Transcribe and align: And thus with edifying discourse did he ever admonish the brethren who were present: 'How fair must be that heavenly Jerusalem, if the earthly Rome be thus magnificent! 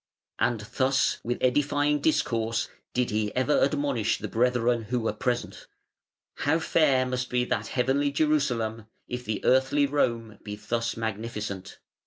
And 0.39 0.61
thus 0.61 1.19
with 1.23 1.37
edifying 1.41 1.99
discourse 1.99 2.69
did 2.91 3.11
he 3.11 3.31
ever 3.35 3.61
admonish 3.61 4.17
the 4.17 4.27
brethren 4.27 4.85
who 4.85 4.99
were 4.99 5.13
present: 5.13 5.67
'How 6.37 6.57
fair 6.57 7.05
must 7.05 7.29
be 7.29 7.45
that 7.45 7.67
heavenly 7.67 8.11
Jerusalem, 8.11 8.87
if 9.07 9.25
the 9.25 9.45
earthly 9.45 9.85
Rome 9.85 10.39
be 10.43 10.55
thus 10.55 10.97
magnificent! 10.97 11.77